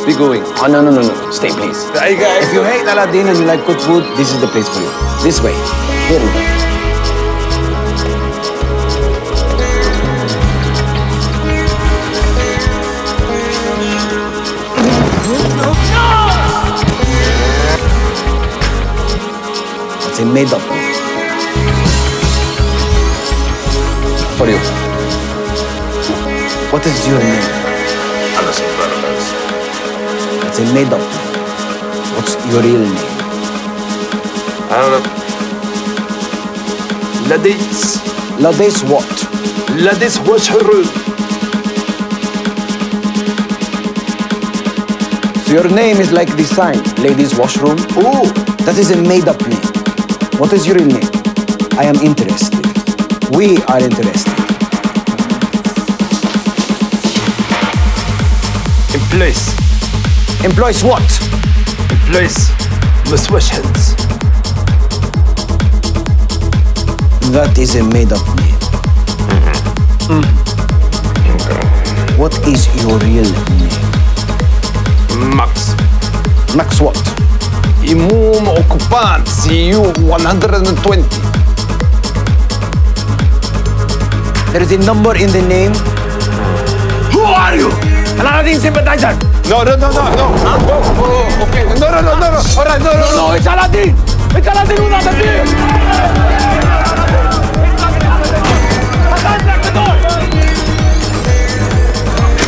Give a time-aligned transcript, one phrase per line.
[0.00, 0.42] must be going.
[0.56, 1.30] Oh, no, no, no, no.
[1.30, 1.76] Stay, please.
[1.94, 4.90] If you hate Aladeen and you like good food, this is the place for you.
[5.22, 5.52] This way.
[6.08, 6.40] Here we go.
[20.08, 20.94] It's a made-up name.
[24.38, 24.58] For you.
[26.72, 27.69] What is your name?
[30.60, 32.14] It's a made-up name.
[32.16, 33.06] What's your real name?
[34.68, 35.00] Uh,
[37.28, 38.02] ladies,
[38.38, 39.08] Lades what?
[39.70, 40.84] ladies, wash her room.
[45.46, 47.78] So your name is like the sign, ladies' washroom.
[47.96, 48.30] Oh,
[48.66, 50.38] That is a made-up name.
[50.38, 51.10] What is your real name?
[51.78, 52.66] I am interested.
[53.34, 54.40] We are interested.
[58.92, 59.59] in place,
[60.42, 61.02] Employs what?
[63.10, 63.94] Must hands.
[67.30, 68.56] That is a made-up name.
[70.08, 70.32] Mm-hmm.
[72.18, 73.68] What is your real name?
[75.36, 75.76] Max.
[76.56, 76.96] Max what?
[77.84, 81.02] Imum occupant, CU 120.
[84.52, 85.74] There is a number in the name.
[87.12, 87.70] Who are you?
[88.16, 89.39] An Aladeen sympathizer.
[89.50, 90.30] No, no, no, no, no.
[90.46, 90.62] Ah.
[90.62, 91.64] No, oh, okay.
[91.80, 92.38] No, no, no, no, no.
[92.54, 93.16] All right, no, no, no.
[93.18, 93.98] No, it's Aladeen.
[94.30, 95.42] It's Aladeen who's not the thief.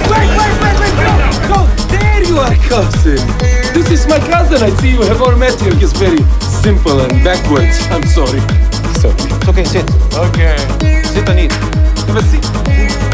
[0.06, 1.10] Wait, wait, wait, wait, no!
[1.50, 3.18] No, there you are, cousin.
[3.74, 4.62] This is my cousin.
[4.62, 5.76] I see you have all met him.
[5.78, 6.22] He's very
[6.62, 7.82] simple and backwards.
[7.90, 8.38] I'm sorry.
[9.02, 9.18] Sorry.
[9.18, 9.90] It's okay, sit.
[10.14, 10.54] Okay.
[11.02, 11.52] Sit and eat.
[12.06, 13.11] Have a seat.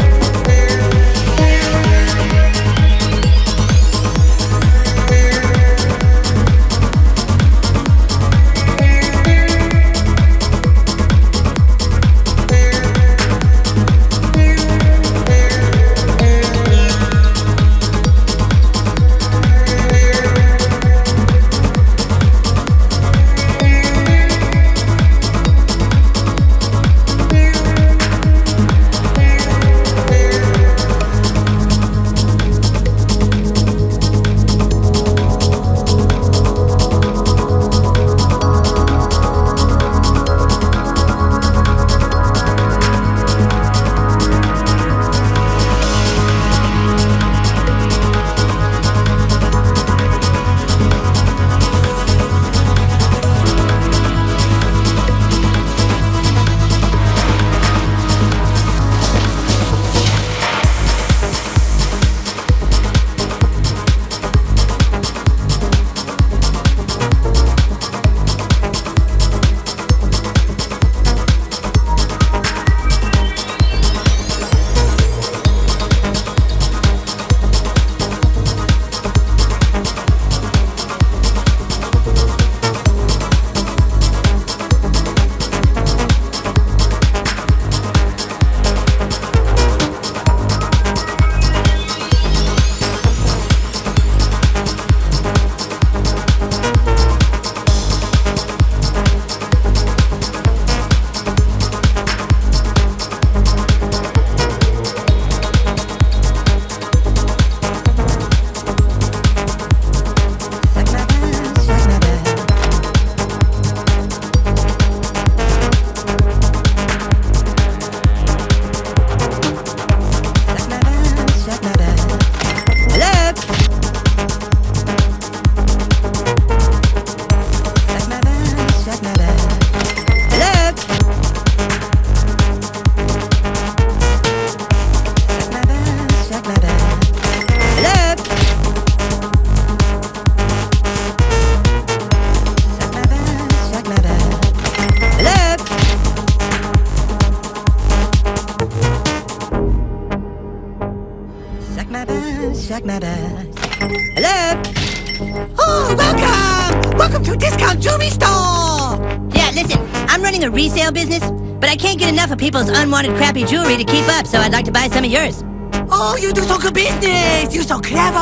[162.49, 165.43] People's unwanted crappy jewelry to keep up, so I'd like to buy some of yours.
[165.91, 167.53] Oh, you do so good business!
[167.53, 168.17] You're so clever!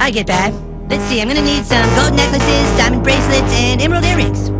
[0.00, 0.52] I get that.
[0.90, 4.50] Let's see, I'm gonna need some gold necklaces, diamond bracelets, and emerald earrings.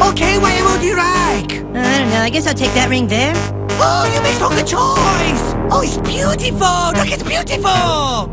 [0.00, 1.58] Okay, what emerald do you like?
[1.74, 3.34] Uh, I don't know, I guess I'll take that ring there.
[3.82, 5.42] Oh, you make so good choice.
[5.72, 6.94] Oh, it's beautiful.
[6.94, 8.30] Look, it's beautiful.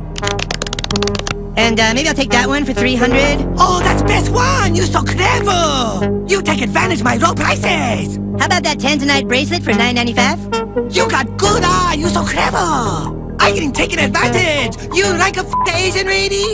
[1.57, 3.55] And uh, maybe I'll take that one for 300.
[3.57, 4.75] Oh, that's best one.
[4.75, 6.23] You're so clever.
[6.27, 8.19] You take advantage of my low prices.
[8.39, 10.95] How about that tanzanite bracelet for 9.95?
[10.95, 11.95] You got good eye.
[11.97, 12.57] You so clever.
[13.39, 14.75] I getting taken advantage.
[14.95, 16.53] You like a f- Asian lady?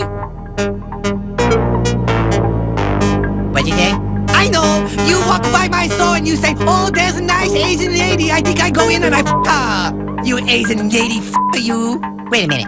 [3.51, 3.91] What'd you say?
[4.29, 4.87] I know.
[5.07, 8.31] You walk by my store and you say, "Oh, there's a nice Asian lady.
[8.31, 11.99] I think I go in and I f- her." You Asian lady, f- you.
[12.31, 12.67] Wait a minute.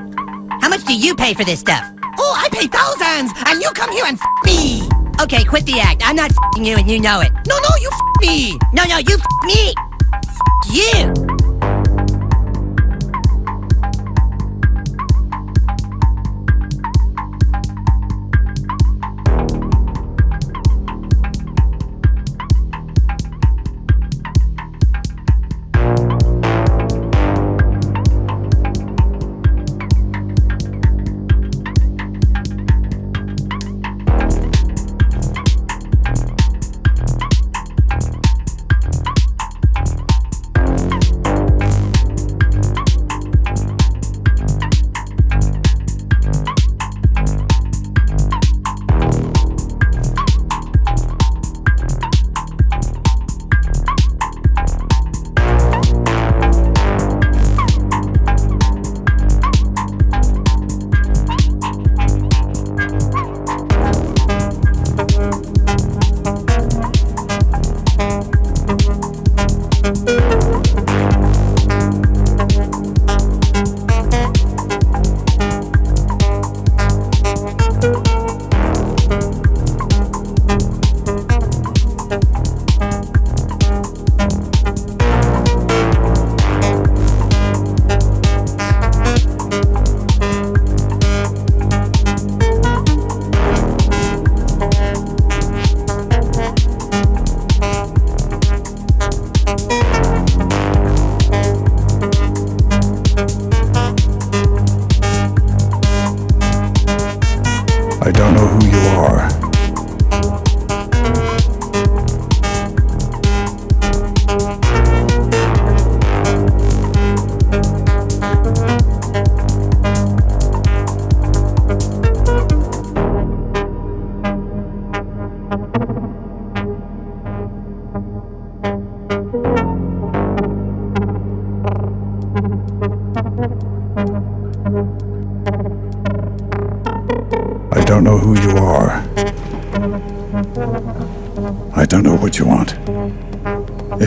[0.62, 1.84] How much do you pay for this stuff?
[2.18, 4.88] Oh, I pay thousands, and you come here and f- me.
[5.22, 6.02] Okay, quit the act.
[6.06, 7.32] I'm not fing you and you know it.
[8.26, 8.60] No, no, you f- me.
[8.74, 9.74] No, no, you me.
[10.72, 11.15] F you.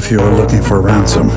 [0.08, 1.28] If you are looking for ransom,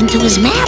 [0.00, 0.59] into his madness.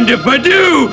[0.00, 0.88] Don't mind if I do!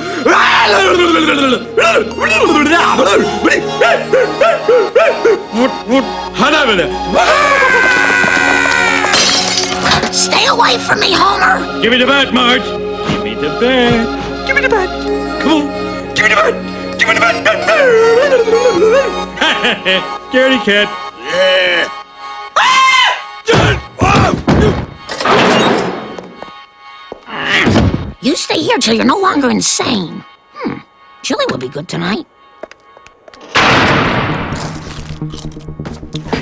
[10.12, 11.80] Stay away from me, Homer!
[11.80, 12.62] Give me the bat, Marge!
[12.62, 14.46] Give me the bat!
[14.46, 14.88] Give me the bat!
[15.40, 16.14] Come on!
[16.14, 16.98] Give me the bat!
[16.98, 17.34] Give me the bat!
[20.30, 20.88] Scaredy cat!
[28.88, 30.24] Stay here till you're no longer insane.
[30.54, 30.78] Hmm.
[31.22, 32.24] Chili would be good tonight.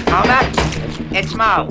[0.07, 0.43] Homer,
[1.11, 1.67] it's Moe.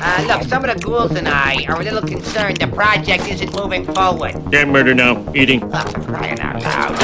[0.00, 3.56] Uh, look, some of the ghouls and I are a little concerned the project isn't
[3.56, 4.34] moving forward.
[4.52, 5.34] Can't murder now.
[5.34, 5.64] Eating.
[5.64, 6.96] Oh, crying out loud.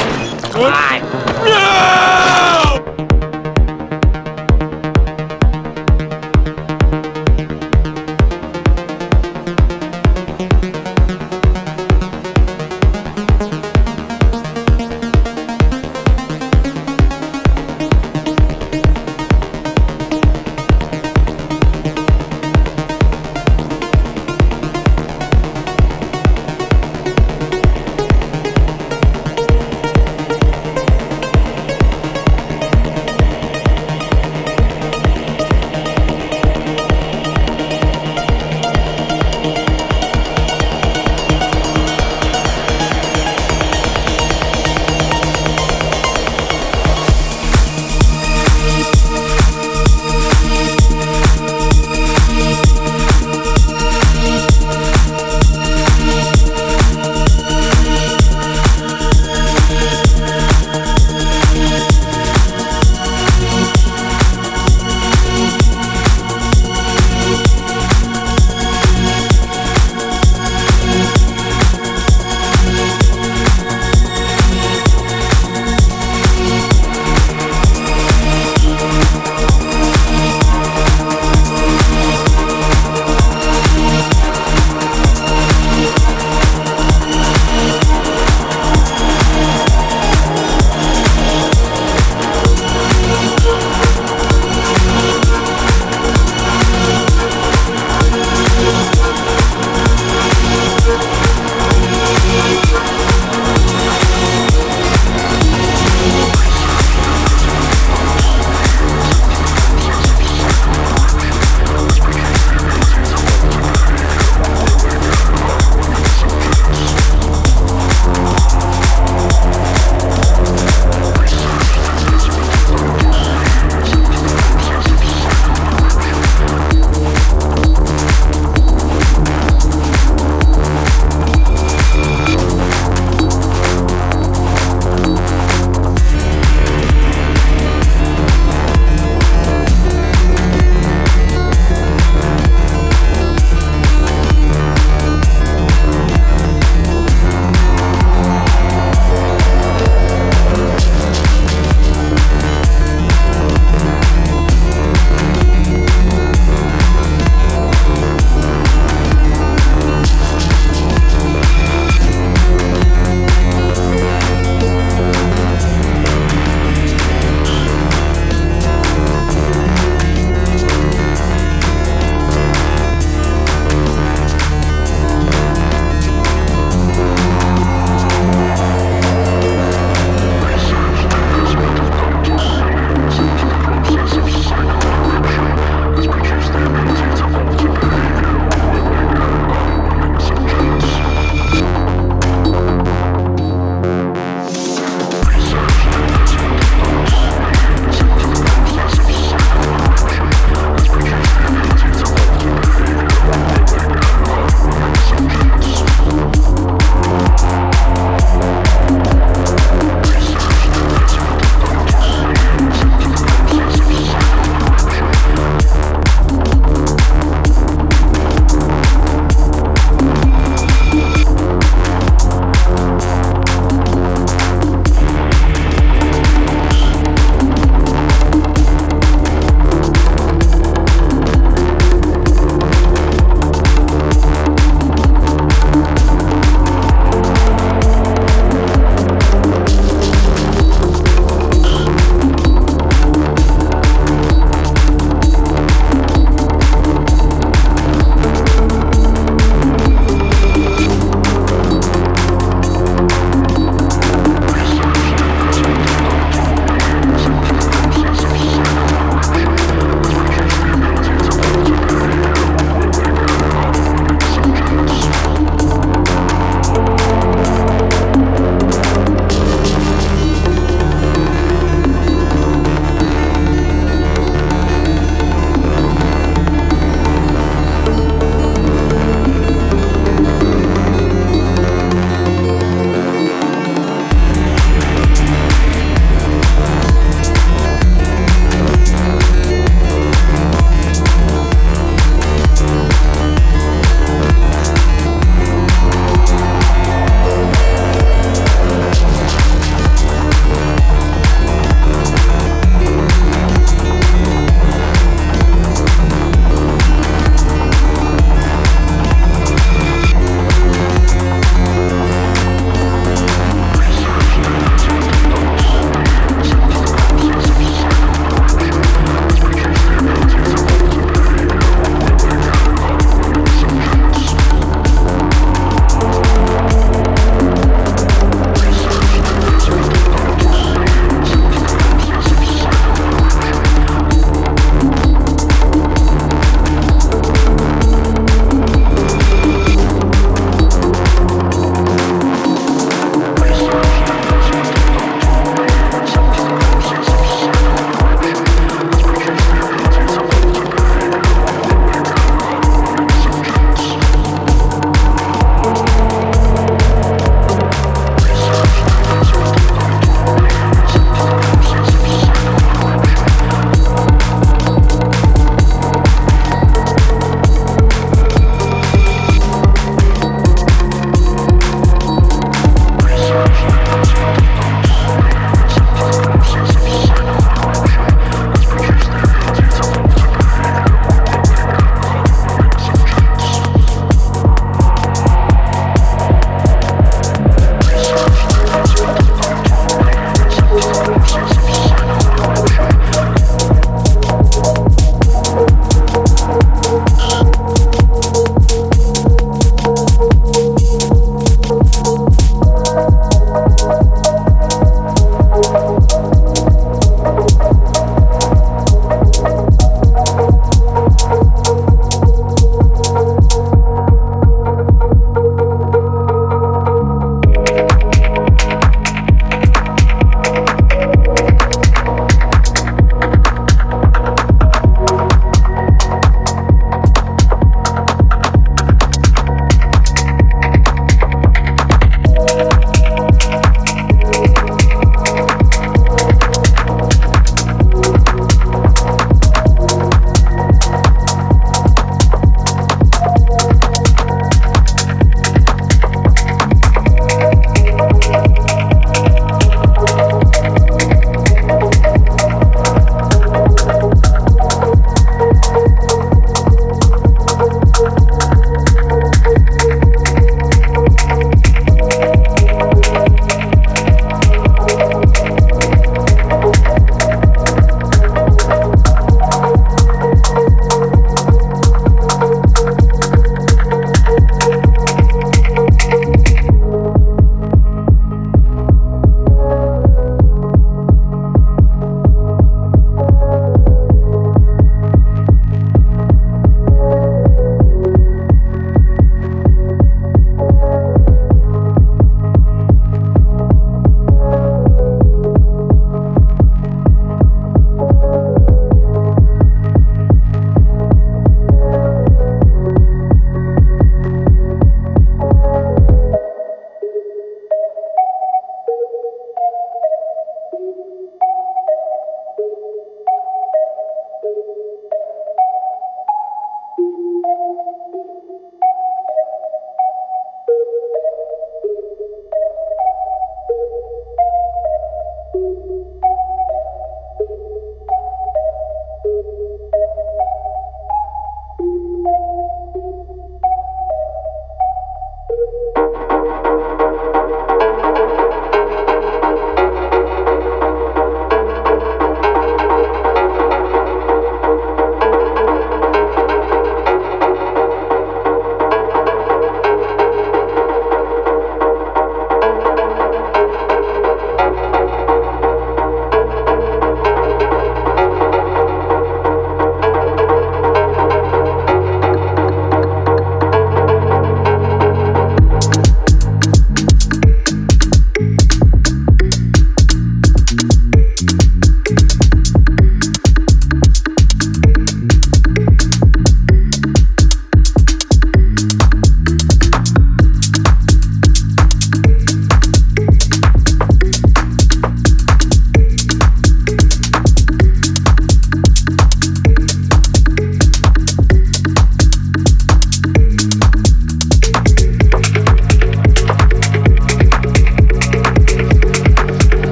[0.53, 1.45] Come on.
[1.45, 2.70] No!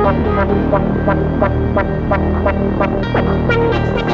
[0.00, 0.26] Thank
[4.02, 4.07] you.